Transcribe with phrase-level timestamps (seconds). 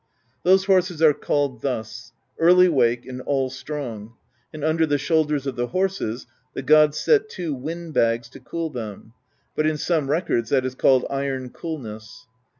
[0.41, 4.15] Those horses are called thus: Early Wake and All Strong;
[4.51, 8.71] and under the shoulders of the horses the gods set two wind bags to cool
[8.71, 9.13] them,
[9.55, 12.25] but in some records that is called 'iron coolness.'